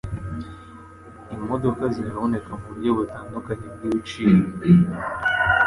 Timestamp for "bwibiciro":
3.73-4.35